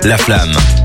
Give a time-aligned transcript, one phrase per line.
[0.00, 0.81] La flamme.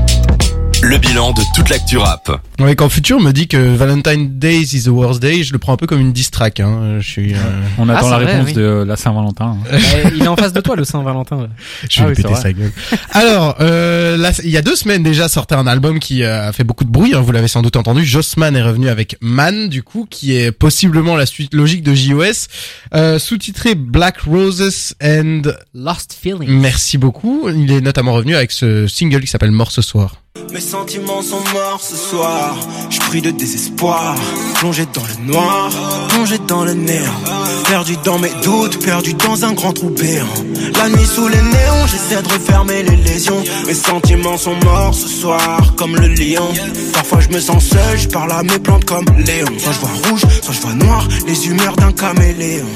[0.88, 2.30] Le bilan de toute l'actu rap.
[2.58, 5.74] Ouais, quand Futur me dit que Valentine Days is the worst day, je le prends
[5.74, 6.60] un peu comme une diss track.
[6.60, 6.96] Hein.
[7.00, 7.38] Je suis, euh,
[7.76, 8.52] On attend c'est la vrai, réponse oui.
[8.54, 9.58] de la Saint-Valentin.
[9.70, 9.78] hein.
[10.04, 11.48] Eh, il est en face de toi, le Saint-Valentin.
[11.90, 12.72] je vais Ah lui oui, c'est péter sa gueule.
[13.10, 16.52] Alors, euh, là, il y a deux semaines déjà sortait un album qui euh, a
[16.52, 17.12] fait beaucoup de bruit.
[17.14, 18.06] hein, vous l'avez sans doute entendu.
[18.06, 22.46] Jossman est revenu avec Man, du coup, qui est possiblement la suite logique de JOS,
[22.94, 25.42] euh, sous-titré Black Roses and
[25.74, 26.48] Lost Feeling.
[26.48, 27.50] Merci beaucoup.
[27.54, 30.16] Il est notamment revenu avec ce single qui s'appelle Mort ce soir.
[30.52, 32.56] Mes sentiments sont morts ce soir.
[32.90, 34.14] Je prie de désespoir.
[34.54, 35.70] Plongé dans le noir,
[36.08, 37.22] plongé dans le néant.
[37.68, 40.26] Perdu dans mes doutes, perdu dans un grand trou béant.
[40.74, 43.42] La nuit sous les néons, j'essaie de refermer les lésions.
[43.66, 46.48] Mes sentiments sont morts ce soir, comme le lion.
[46.92, 49.46] Parfois je me sens seul, je parle à mes plantes comme Léon.
[49.58, 52.66] Soit je vois rouge, soit je vois noir, les humeurs d'un caméléon.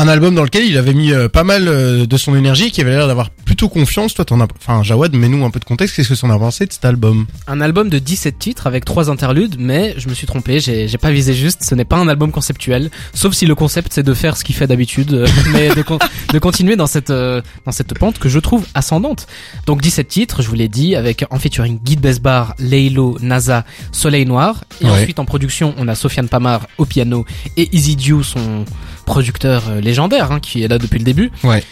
[0.00, 2.80] Un album dans lequel il avait mis euh, pas mal euh, de son énergie, qui
[2.80, 4.14] avait l'air d'avoir plutôt confiance.
[4.14, 5.96] Toi, t'en as, enfin, Jawad, mets-nous un peu de contexte.
[5.96, 7.26] Qu'est-ce que t'en as pensé de cet album?
[7.48, 10.98] Un album de 17 titres avec trois interludes, mais je me suis trompé, j'ai j'ai
[10.98, 14.14] pas visé juste, ce n'est pas un album conceptuel, sauf si le concept c'est de
[14.14, 15.98] faire ce qu'il fait d'habitude, euh, mais de, con-
[16.32, 19.26] de continuer dans cette euh, dans cette pente que je trouve ascendante.
[19.66, 24.26] Donc 17 titres, je vous l'ai dit, avec en featuring Guy Besbar, Leilo, NASA, Soleil
[24.26, 24.90] Noir, et Ouais.
[25.02, 27.24] ensuite en production on a Sofiane Pamar au piano
[27.56, 28.64] et Easy Dew, son
[29.08, 31.30] producteur euh, légendaire, hein, qui est là depuis le début.
[31.42, 31.64] Ouais.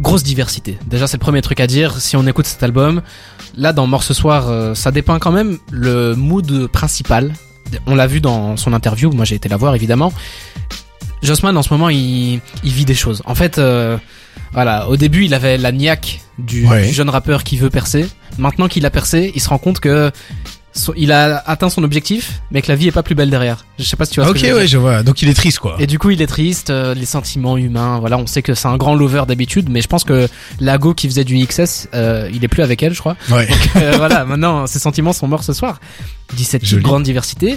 [0.00, 0.78] Grosse diversité.
[0.86, 2.00] Déjà, c'est le premier truc à dire.
[2.00, 3.02] Si on écoute cet album,
[3.56, 7.32] là, dans Mort ce soir, euh, ça dépeint quand même le mood principal.
[7.86, 9.10] On l'a vu dans son interview.
[9.12, 10.12] Moi, j'ai été la voir, évidemment.
[11.22, 13.22] Jossman, en ce moment, il, il vit des choses.
[13.26, 13.98] En fait, euh,
[14.52, 16.86] voilà, au début, il avait la niaque du, Ouais.
[16.86, 18.08] du jeune rappeur qui veut percer.
[18.38, 20.10] Maintenant qu'il a percé, il se rend compte que
[20.96, 23.64] il a atteint son objectif, mais que la vie est pas plus belle derrière.
[23.78, 25.02] Je sais pas si tu vois ce Ok, que je ouais, je vois.
[25.02, 25.76] Donc il est triste, quoi.
[25.80, 28.68] Et du coup, il est triste, euh, les sentiments humains, voilà, on sait que c'est
[28.68, 30.28] un grand lover d'habitude, mais je pense que
[30.60, 33.16] Lago qui faisait du XS, euh, il est plus avec elle, je crois.
[33.30, 33.48] Ouais.
[33.76, 35.80] Euh, voilà, maintenant, ses sentiments sont morts ce soir.
[36.36, 36.68] 17 Joli.
[36.76, 37.56] titres, grande diversité.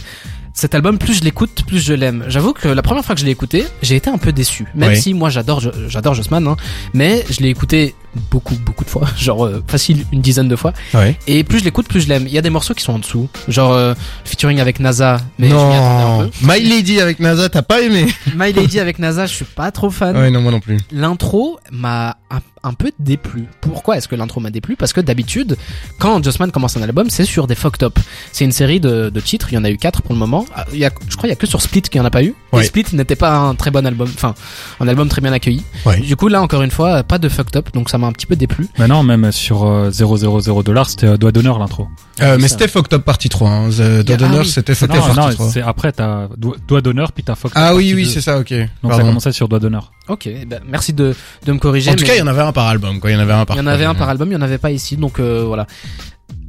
[0.55, 2.25] Cet album, plus je l'écoute, plus je l'aime.
[2.27, 4.65] J'avoue que la première fois que je l'ai écouté, j'ai été un peu déçu.
[4.75, 4.95] Même Ouais.
[4.95, 6.55] si moi j'adore, j'adore Jossman, hein,
[6.93, 7.95] mais je l'ai écouté
[8.31, 10.73] beaucoup, beaucoup de fois, genre euh, facile une dizaine de fois.
[10.93, 11.17] Ouais.
[11.27, 12.25] Et plus je l'écoute, plus je l'aime.
[12.27, 13.93] Il y a des morceaux qui sont en dessous, genre euh,
[14.25, 16.29] featuring avec NASA, mais je un non.
[16.29, 16.47] peu.
[16.53, 18.07] My Lady avec NASA, t'as pas aimé?
[18.35, 20.15] My Lady avec NASA, je suis pas trop fan.
[20.15, 20.77] Ouais, non, moi non plus.
[20.91, 23.45] L'intro m'a un, un peu déplu.
[23.61, 24.75] Pourquoi est-ce que l'intro m'a déplu?
[24.75, 25.57] Parce que d'habitude,
[25.99, 27.99] quand Jossman commence un album, c'est sur des fucked up.
[28.31, 30.45] C'est une série de, de titres, il y en a eu quatre pour le moment.
[30.55, 32.07] Ah, Il y a, je crois qu'il y a que sur Split qu'il n'y en
[32.07, 32.33] a pas eu.
[32.51, 32.61] Ouais.
[32.61, 34.33] Et Split n'était pas un très bon album, enfin,
[34.79, 35.63] un album très bien accueilli.
[35.85, 35.99] Ouais.
[35.99, 38.25] Du coup, là, encore une fois, pas de fucked up, donc ça m'a un petit
[38.25, 38.67] peu déplu.
[38.79, 41.87] Mais non, même sur euh, 000 dollars, c'était euh, doigt d'honneur l'intro.
[42.21, 42.49] Euh, mais ça.
[42.49, 43.49] c'était Fucked Up Partie 3.
[43.49, 43.69] Hein.
[43.69, 44.45] The Ah Dead Honor, oui.
[44.47, 45.49] c'était Fucked Up Partie 3.
[45.49, 47.53] c'est après t'as doigt doigt d'honneur puis t'as Fox.
[47.57, 48.51] Ah oui, oui, c'est ça, ok.
[48.51, 49.05] Donc ça Pardon.
[49.07, 49.91] commençait sur doigt d'honneur.
[50.09, 51.15] Ok, ben, merci de,
[51.45, 51.91] de me corriger.
[51.91, 53.09] En tout mais- cas, il y en avait un par album, quoi.
[53.09, 54.37] Il y en avait un par Il y en avait un par album, il y
[54.37, 55.65] en avait pas ici, donc euh, voilà.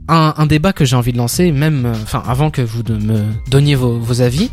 [0.08, 2.94] Un, un débat que j'ai envie de lancer, même, euh, enfin, avant que vous de
[2.94, 4.50] me donniez vos, vos avis,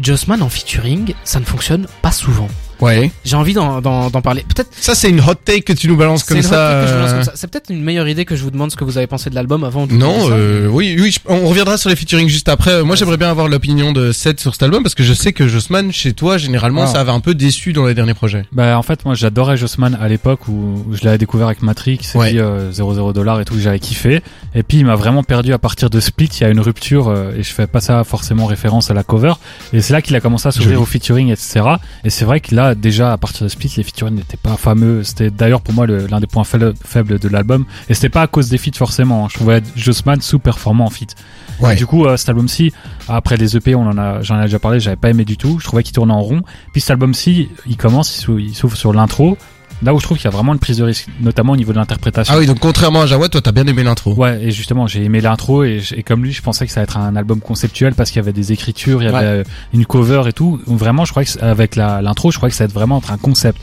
[0.00, 2.48] Jossman en featuring, ça ne fonctionne pas souvent.
[2.80, 3.10] Ouais.
[3.24, 4.44] J'ai envie d'en, d'en, d'en parler.
[4.54, 6.54] Peut-être Ça, c'est une hot take que tu nous balances comme ça.
[6.70, 7.32] euh, comme ça.
[7.34, 9.34] C'est peut-être une meilleure idée que je vous demande ce que vous avez pensé de
[9.34, 12.82] l'album avant de Non, euh, oui, oui, je- on reviendra sur les featuring juste après.
[12.82, 15.46] Moi, j'aimerais bien avoir l'opinion de Seth sur cet album parce que je sais que
[15.48, 18.44] Jossman, chez toi, généralement, ça avait un peu déçu dans les derniers projets.
[18.52, 21.98] Bah en fait moi j'adorais Jossman à l'époque où, où je l'avais découvert avec Matrix
[22.14, 22.30] et Ouais.
[22.30, 24.22] puis euh, 00 dollars et tout j'avais kiffé
[24.54, 27.08] et puis il m'a vraiment perdu à partir de Split il y a une rupture
[27.08, 29.34] euh, et je fais pas ça forcément référence à la cover
[29.72, 31.60] et c'est là qu'il a commencé à s'ouvrir au featuring etc
[32.04, 35.02] et c'est vrai que là déjà à partir de Split les featuring n'étaient pas fameux
[35.04, 38.48] c'était d'ailleurs pour moi l'un des points faibles de l'album et c'était pas à cause
[38.48, 39.28] des feats forcément hein.
[39.30, 41.14] je trouvais Jossman sous-performant en feat
[41.60, 41.76] Ouais.
[41.76, 42.72] du coup, euh, cet album-ci,
[43.06, 45.58] après les EP, on en a, j'en ai déjà parlé, j'avais pas aimé du tout.
[45.58, 46.40] Je trouvais qu'il tournait en rond.
[46.72, 49.36] Puis cet album-ci, il commence, il s'ouvre sur l'intro.
[49.82, 51.72] Là où je trouve qu'il y a vraiment une prise de risque, notamment au niveau
[51.72, 52.34] de l'interprétation.
[52.34, 54.14] Ah oui, donc contrairement à Jawad, toi, t'as bien aimé l'intro.
[54.14, 56.98] Ouais, et justement, j'ai aimé l'intro et, comme lui, je pensais que ça allait être
[56.98, 59.24] un album conceptuel parce qu'il y avait des écritures, il y avait Ouais.
[59.24, 60.60] euh, une cover et tout.
[60.66, 63.16] Vraiment, je crois que avec l'intro, je crois que ça va être vraiment être un
[63.18, 63.58] concept.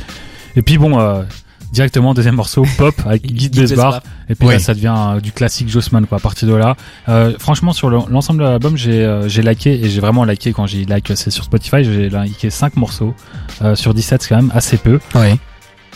[0.55, 1.21] Et puis bon, euh,
[1.71, 3.49] directement deuxième morceau, pop avec Guy.
[3.49, 4.01] Besbar.
[4.29, 4.53] Et puis Oui.
[4.55, 6.17] là, ça devient euh, du classique Jossman quoi.
[6.17, 6.75] À partir de là,
[7.09, 10.51] euh, franchement, sur le- l'ensemble de l'album, j'ai euh, j'ai liké et j'ai vraiment liké
[10.51, 13.13] quand j'ai like c'est sur Spotify, j'ai liké 5 morceaux
[13.61, 14.99] euh, sur 17, c'est quand même assez peu.
[15.13, 15.37] Ouais.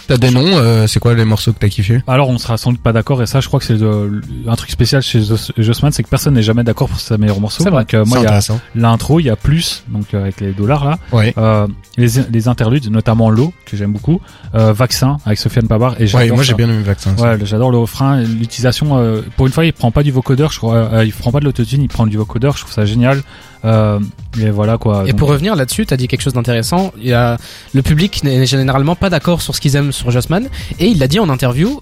[0.07, 2.71] T'as des noms, euh, c'est quoi les morceaux que t'as kiffé Alors on sera sans
[2.71, 5.51] doute pas d'accord et ça je crois que c'est euh, un truc spécial chez Jos-
[5.57, 7.63] Jossman c'est que personne n'est jamais d'accord pour ses meilleurs morceaux.
[7.63, 7.83] C'est vrai.
[7.83, 8.59] Donc euh, moi il y a intéressant.
[8.75, 11.33] l'intro, il y a plus donc euh, avec les dollars là, Ouais.
[11.37, 11.67] euh,
[11.97, 14.19] les, les interludes notamment l'eau que j'aime beaucoup,
[14.55, 17.15] euh, Vaccin avec Sofiane Pabar et Ouais, moi j'ai bien aimé vaccin.
[17.17, 18.97] Ouais, j'adore le refrain, l'utilisation.
[18.97, 20.75] euh, pour une fois, il prend pas du vocodeur, je crois.
[20.75, 22.55] euh, il prend pas de l'autotune, il prend du vocodeur.
[22.57, 23.21] Je trouve ça génial.
[23.65, 23.99] Euh,
[24.39, 25.03] et voilà quoi.
[25.05, 26.93] Et Donc, pour revenir là-dessus, t'as dit quelque chose d'intéressant.
[26.97, 27.37] Il y a
[27.73, 30.47] le public n'est généralement pas d'accord sur ce qu'ils aiment sur Jossman,
[30.79, 31.81] et il l'a dit en interview.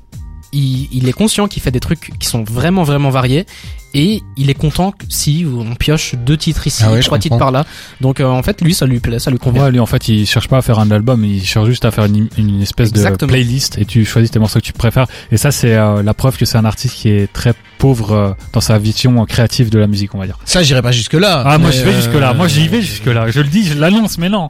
[0.54, 3.46] Il, il est conscient qu'il fait des trucs qui sont vraiment vraiment variés
[3.94, 7.40] et il est content que si on pioche deux titres ici, Ah ouais, trois titres
[7.40, 7.66] par là.
[8.02, 9.64] Donc euh, en fait, lui, ça lui plaît, ça lui convient.
[9.64, 11.92] Ouais, lui en fait, il cherche pas à faire un album, il cherche juste à
[11.92, 13.28] faire une, une espèce Exactement.
[13.28, 15.08] de playlist et tu choisis tes morceaux que tu préfères.
[15.32, 18.32] Et ça, c'est euh, la preuve que c'est un artiste qui est très pauvre euh,
[18.54, 20.38] dans sa vision créative de la musique, on va dire.
[20.46, 21.42] Ça, j'irai pas jusque là.
[21.46, 23.32] Ah, moi je vais jusque là, moi j'y vais jusque là.
[23.32, 24.50] Je le dis, je l'annonce, mais non.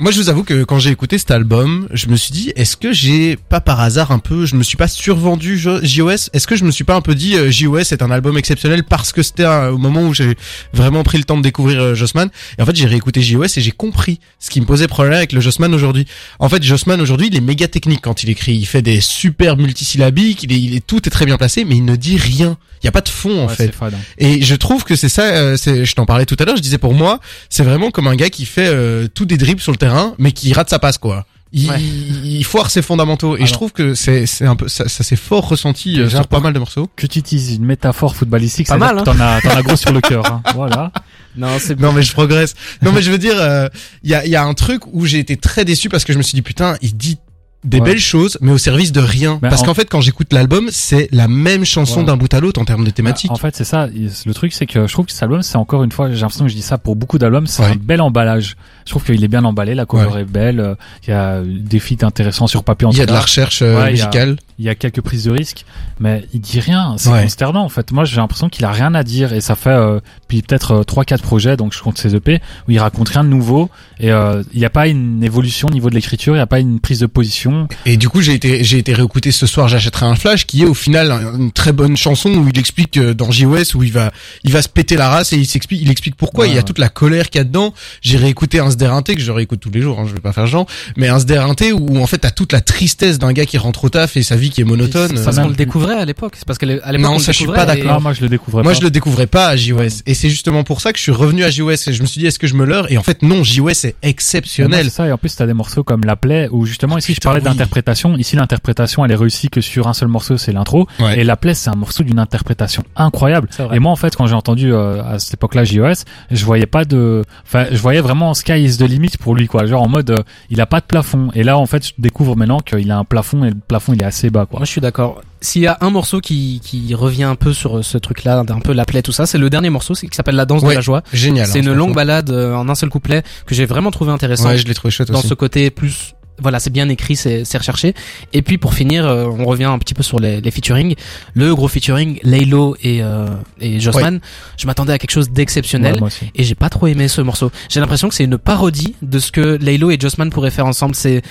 [0.00, 2.74] Moi, je vous avoue que quand j'ai écouté cet album, je me suis dit, est-ce
[2.74, 6.46] que j'ai pas par hasard un peu, je me suis pas survendu Jo- JOS Est-ce
[6.46, 9.12] que je me suis pas un peu dit, euh, JOS est un album exceptionnel parce
[9.12, 10.36] que c'était au moment où j'ai
[10.72, 12.30] vraiment pris le temps de découvrir euh, Jossman?
[12.58, 15.32] Et en fait, j'ai réécouté JOS et j'ai compris ce qui me posait problème avec
[15.34, 16.06] le Jossman aujourd'hui.
[16.38, 18.54] En fait, Jossman aujourd'hui, il est méga technique quand il écrit.
[18.54, 21.76] Il fait des super multisyllabiques, il est, il est tout est très bien placé, mais
[21.76, 22.56] il ne dit rien.
[22.82, 23.74] Il y a pas de fond en Ouais, fait.
[23.74, 23.98] fade, hein.
[24.16, 26.78] Et je trouve que c'est ça, euh, je t'en parlais tout à l'heure, je disais
[26.78, 27.20] pour moi,
[27.50, 30.32] c'est vraiment comme un gars qui fait euh, tout des dribbles sur le terrain, mais
[30.32, 31.26] qui rate sa passe, quoi.
[31.52, 31.80] Il, Ouais.
[31.80, 33.34] il foire ses fondamentaux.
[33.34, 33.46] Et Alors.
[33.48, 36.28] je trouve que c'est, c'est un peu, ça, ça s'est fort ressenti euh, Déjà, sur
[36.28, 36.88] pas mal de morceaux.
[36.94, 39.74] Que tu utilises une métaphore footballistique, Pas c'est mal, que t'en as, t'en as gros
[39.74, 40.24] sur le cœur.
[40.26, 40.42] Hein.
[40.54, 40.92] Voilà.
[41.36, 42.54] Non, c'est Non, mais je progresse.
[42.82, 43.68] Non, mais je veux dire, euh,
[44.04, 46.12] il y a, il y a un truc où j'ai été très déçu parce que
[46.12, 47.18] je me suis dit, putain, il dit
[47.62, 47.84] des Ouais.
[47.90, 49.38] belles choses, mais au service de rien.
[49.42, 52.06] Ben, parce en- qu'en fait, quand j'écoute l'album, c'est la même chanson Ouais.
[52.06, 53.28] d'un bout à l'autre en termes de thématique.
[53.30, 53.86] Bah, en fait, c'est ça.
[53.86, 56.44] Le truc, c'est que je trouve que cet album, c'est encore une fois, j'ai l'impression
[56.46, 57.72] que je dis ça pour beaucoup d'albums, c'est Ouais.
[57.72, 58.56] un bel emballage.
[58.86, 60.74] Je trouve qu'il est bien emballé, la cover est belle, euh,
[61.06, 63.60] il y a des feats intéressants sur papier en il y a de la recherche
[63.62, 64.36] euh, Ouais, il y a- musicale.
[64.58, 65.64] Il y a quelques prises de risque,
[66.00, 66.94] mais il dit rien.
[66.98, 67.92] C'est consternant en fait.
[67.92, 70.82] Moi, j'ai l'impression qu'il a rien à dire et ça fait euh, puis peut-être euh,
[70.84, 73.70] trois quatre projets, donc je compte ses EP où il raconte rien de nouveau
[74.00, 76.46] et euh, il n'y a pas une évolution au niveau de l'écriture, il n'y a
[76.46, 77.49] pas une prise de position.
[77.86, 80.66] Et du coup, j'ai été, j'ai été réécouter ce soir, j'achèterai un flash, qui est
[80.66, 83.92] au final un- une très bonne chanson où il explique euh, dans JOS où il
[83.92, 84.10] va,
[84.44, 86.44] il va se péter la race et il s'explique, il explique pourquoi.
[86.44, 86.62] Ouais, il y a ouais.
[86.64, 87.72] toute la colère qu'il y a dedans.
[88.02, 90.46] J'ai réécouté un Sderinté que je réécoute tous les jours, hein, je vais pas faire
[90.46, 90.66] genre,
[90.96, 93.88] mais un Sderinté où en fait t'as toute la tristesse d'un gars qui rentre au
[93.88, 95.12] taf et sa vie qui est monotone.
[95.16, 96.34] C'est parce qu'on le découvrait à l'époque.
[96.36, 97.94] C'est parce qu'à l'époque Non, on le ça, je suis pas et- d'accord.
[97.94, 98.78] Non, moi je le découvrais Moi, pas.
[98.78, 100.02] je le découvrais pas à JOS.
[100.06, 102.20] Et c'est justement pour ça que je suis revenu à JOS et je me suis
[102.20, 102.90] dit, est-ce que je me leurre?
[102.90, 104.84] Et en fait, non, JOS est exceptionnel.
[104.84, 107.16] c'est ça, et en plus t'as des morceaux comme La Plaie où justement ici je
[107.16, 107.56] putain, parlais oui.
[107.58, 108.16] d'interprétation.
[108.16, 110.86] Ici l'interprétation elle est réussie que sur un seul morceau, c'est l'intro.
[110.98, 111.20] Ouais.
[111.20, 113.48] Et La Plaie c'est un morceau d'une interprétation incroyable.
[113.50, 113.76] C'est vrai.
[113.76, 116.84] Et moi en fait quand j'ai entendu euh, à cette époque-là JOS, je voyais pas
[116.84, 119.66] de, enfin je voyais vraiment Sky is the limit pour lui quoi.
[119.66, 121.30] Genre en mode euh, il a pas de plafond.
[121.34, 124.02] Et là en fait je découvre maintenant qu'il a un plafond et le plafond il
[124.02, 124.58] est assez bas quoi.
[124.60, 125.20] Moi, je suis d'accord.
[125.42, 128.74] S'il y a un morceau qui, qui revient un peu sur ce truc-là, un peu
[128.74, 130.74] la plaie, tout ça, c'est le dernier morceau, c'est qui s'appelle La danse Ouais, de
[130.74, 131.02] la joie.
[131.14, 131.46] Génial.
[131.46, 131.86] C'est hein, une franchement.
[131.86, 134.74] longue balade euh, en un seul couplet que j'ai vraiment trouvé intéressant Ouais, je l'ai
[134.74, 135.28] trouvé chouette dans aussi.
[135.28, 136.12] ce côté plus.
[136.40, 137.94] Voilà, c'est bien écrit, c'est c'est recherché.
[138.32, 140.94] Et puis pour finir, euh, on revient un petit peu sur les, les featuring.
[141.34, 143.26] Le gros featuring, Laylo et euh,
[143.60, 144.20] et Jossman.
[144.56, 146.02] Je m'attendais à quelque chose d'exceptionnel.
[146.02, 147.50] Ouais, et j'ai pas trop aimé ce morceau.
[147.68, 150.94] J'ai l'impression que c'est une parodie de ce que Laylo et Jossman pourraient faire ensemble.
[150.94, 151.22] C'est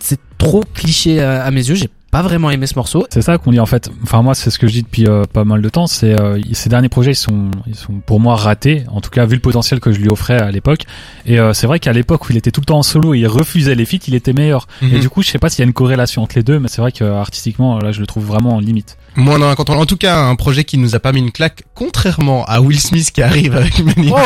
[0.00, 1.74] c'est trop cliché à, à mes yeux.
[1.74, 3.06] J'ai pas vraiment aimé ce morceau.
[3.10, 3.90] C'est ça qu'on dit en fait.
[4.02, 5.86] Enfin moi c'est ce que je dis depuis euh, pas mal de temps.
[5.86, 8.84] C'est euh, ces derniers projets ils sont ils sont pour moi ratés.
[8.88, 10.82] En tout cas vu le potentiel que je lui offrais à l'époque.
[11.26, 13.18] Et euh, c'est vrai qu'à l'époque où il était tout le temps en solo et
[13.18, 14.66] il refusait les feats, il était meilleur.
[14.80, 14.94] Mhm.
[14.94, 16.68] Et du coup je sais pas s'il y a une corrélation entre les deux, mais
[16.68, 18.96] c'est vrai que euh, artistiquement là je le trouve vraiment en limite.
[19.18, 21.32] Moi, non, quand on, en tout cas, un projet qui nous a pas mis une
[21.32, 24.24] claque, contrairement à Will Smith qui arrive avec Manny Black.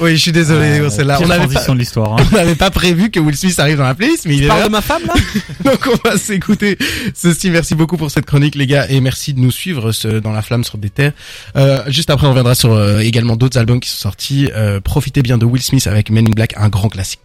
[0.00, 1.18] Oui, je suis désolé, Euh, c'est là.
[1.22, 2.12] On n'avait pas, de l'histoire.
[2.12, 2.24] Hein.
[2.32, 4.60] on n'avait pas prévu que Will Smith arrive dans la playlist, mais il est Parle
[4.60, 4.66] là.
[4.66, 5.14] de ma femme là
[5.64, 6.76] Donc on va s'écouter
[7.14, 7.50] ceci.
[7.50, 10.42] Merci beaucoup pour cette chronique, les gars, et merci de nous suivre ce- dans la
[10.42, 11.12] flamme sur des terres.
[11.56, 14.50] Euh, juste après, on reviendra sur euh, également d'autres albums qui sont sortis.
[14.54, 17.20] Euh, profitez bien de Will Smith avec Men in Black, un grand classique